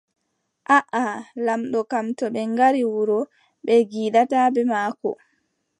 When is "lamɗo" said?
1.45-1.79